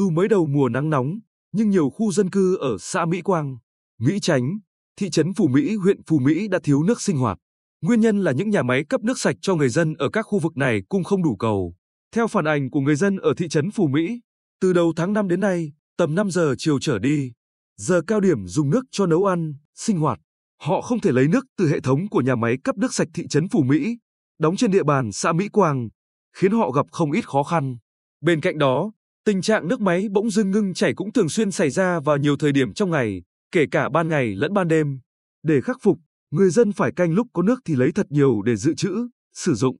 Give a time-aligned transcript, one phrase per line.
[0.00, 1.18] Dù mới đầu mùa nắng nóng,
[1.52, 3.56] nhưng nhiều khu dân cư ở xã Mỹ Quang,
[3.98, 4.58] Mỹ Chánh,
[4.96, 7.38] thị trấn Phú Mỹ, huyện Phú Mỹ đã thiếu nước sinh hoạt.
[7.82, 10.38] Nguyên nhân là những nhà máy cấp nước sạch cho người dân ở các khu
[10.38, 11.74] vực này cung không đủ cầu.
[12.12, 14.20] Theo phản ảnh của người dân ở thị trấn Phú Mỹ,
[14.60, 17.32] từ đầu tháng 5 đến nay, tầm 5 giờ chiều trở đi,
[17.76, 20.20] giờ cao điểm dùng nước cho nấu ăn, sinh hoạt,
[20.60, 23.26] họ không thể lấy nước từ hệ thống của nhà máy cấp nước sạch thị
[23.30, 23.98] trấn Phú Mỹ,
[24.38, 25.88] đóng trên địa bàn xã Mỹ Quang,
[26.36, 27.76] khiến họ gặp không ít khó khăn.
[28.20, 28.92] Bên cạnh đó,
[29.24, 32.36] tình trạng nước máy bỗng dưng ngưng chảy cũng thường xuyên xảy ra vào nhiều
[32.36, 35.00] thời điểm trong ngày, kể cả ban ngày lẫn ban đêm.
[35.42, 35.98] Để khắc phục,
[36.30, 39.54] người dân phải canh lúc có nước thì lấy thật nhiều để dự trữ, sử
[39.54, 39.76] dụng.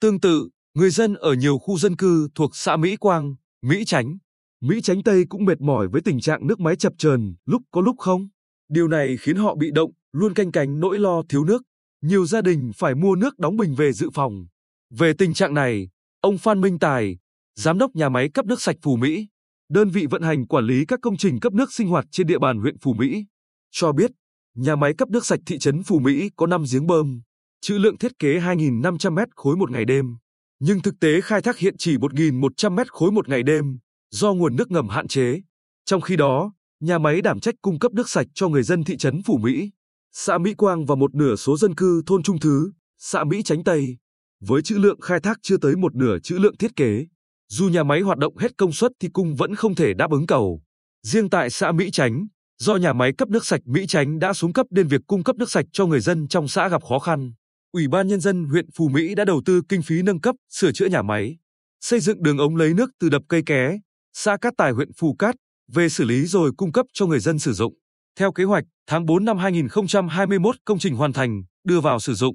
[0.00, 4.18] Tương tự, người dân ở nhiều khu dân cư thuộc xã Mỹ Quang, Mỹ Chánh,
[4.60, 7.80] Mỹ Chánh Tây cũng mệt mỏi với tình trạng nước máy chập chờn, lúc có
[7.80, 8.28] lúc không.
[8.68, 11.62] Điều này khiến họ bị động, luôn canh cánh nỗi lo thiếu nước.
[12.02, 14.46] Nhiều gia đình phải mua nước đóng bình về dự phòng.
[14.90, 15.88] Về tình trạng này,
[16.20, 17.18] ông Phan Minh Tài,
[17.54, 19.28] giám đốc nhà máy cấp nước sạch Phú Mỹ,
[19.68, 22.38] đơn vị vận hành quản lý các công trình cấp nước sinh hoạt trên địa
[22.38, 23.24] bàn huyện Phú Mỹ,
[23.70, 24.10] cho biết
[24.54, 27.20] nhà máy cấp nước sạch thị trấn Phú Mỹ có 5 giếng bơm,
[27.60, 30.16] trữ lượng thiết kế 2.500 mét khối một ngày đêm,
[30.60, 33.78] nhưng thực tế khai thác hiện chỉ 1.100 mét khối một ngày đêm
[34.10, 35.40] do nguồn nước ngầm hạn chế.
[35.84, 38.96] Trong khi đó, nhà máy đảm trách cung cấp nước sạch cho người dân thị
[38.96, 39.70] trấn Phủ Mỹ,
[40.12, 43.64] xã Mỹ Quang và một nửa số dân cư thôn Trung Thứ, xã Mỹ Chánh
[43.64, 43.96] Tây,
[44.40, 47.06] với trữ lượng khai thác chưa tới một nửa trữ lượng thiết kế.
[47.48, 50.26] Dù nhà máy hoạt động hết công suất thì cung vẫn không thể đáp ứng
[50.26, 50.62] cầu.
[51.02, 52.26] Riêng tại xã Mỹ Chánh,
[52.58, 55.36] do nhà máy cấp nước sạch Mỹ Chánh đã xuống cấp nên việc cung cấp
[55.36, 57.32] nước sạch cho người dân trong xã gặp khó khăn.
[57.72, 60.72] Ủy ban Nhân dân huyện Phú Mỹ đã đầu tư kinh phí nâng cấp, sửa
[60.72, 61.36] chữa nhà máy,
[61.84, 63.78] xây dựng đường ống lấy nước từ đập cây ké,
[64.12, 65.34] xã Cát Tài huyện Phù Cát,
[65.72, 67.74] về xử lý rồi cung cấp cho người dân sử dụng.
[68.18, 72.34] Theo kế hoạch, tháng 4 năm 2021 công trình hoàn thành, đưa vào sử dụng.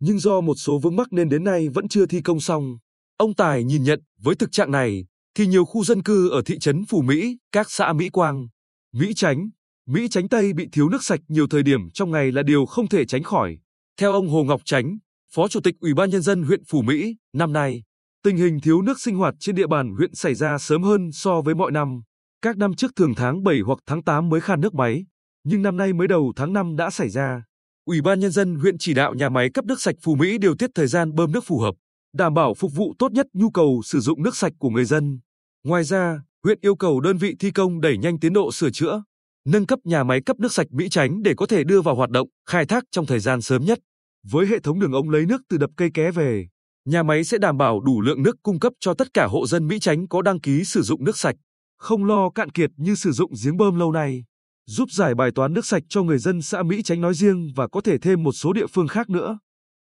[0.00, 2.78] Nhưng do một số vướng mắc nên đến nay vẫn chưa thi công xong.
[3.20, 6.58] Ông Tài nhìn nhận với thực trạng này, thì nhiều khu dân cư ở thị
[6.58, 8.48] trấn Phù Mỹ, các xã Mỹ Quang,
[8.94, 9.50] Mỹ Chánh,
[9.86, 12.88] Mỹ Chánh Tây bị thiếu nước sạch nhiều thời điểm trong ngày là điều không
[12.88, 13.58] thể tránh khỏi.
[14.00, 14.98] Theo ông Hồ Ngọc Chánh,
[15.34, 17.82] Phó Chủ tịch Ủy ban Nhân dân huyện Phù Mỹ, năm nay,
[18.24, 21.40] tình hình thiếu nước sinh hoạt trên địa bàn huyện xảy ra sớm hơn so
[21.40, 22.00] với mọi năm.
[22.42, 25.06] Các năm trước thường tháng 7 hoặc tháng 8 mới khan nước máy,
[25.44, 27.42] nhưng năm nay mới đầu tháng 5 đã xảy ra.
[27.84, 30.54] Ủy ban Nhân dân huyện chỉ đạo nhà máy cấp nước sạch Phù Mỹ điều
[30.56, 31.74] tiết thời gian bơm nước phù hợp,
[32.12, 35.20] đảm bảo phục vụ tốt nhất nhu cầu sử dụng nước sạch của người dân.
[35.64, 39.02] Ngoài ra, huyện yêu cầu đơn vị thi công đẩy nhanh tiến độ sửa chữa,
[39.46, 42.10] nâng cấp nhà máy cấp nước sạch Mỹ Chánh để có thể đưa vào hoạt
[42.10, 43.78] động, khai thác trong thời gian sớm nhất.
[44.30, 46.48] Với hệ thống đường ống lấy nước từ đập cây ké về,
[46.84, 49.66] nhà máy sẽ đảm bảo đủ lượng nước cung cấp cho tất cả hộ dân
[49.66, 51.36] Mỹ Chánh có đăng ký sử dụng nước sạch,
[51.78, 54.24] không lo cạn kiệt như sử dụng giếng bơm lâu nay,
[54.66, 57.68] giúp giải bài toán nước sạch cho người dân xã Mỹ Chánh nói riêng và
[57.68, 59.38] có thể thêm một số địa phương khác nữa.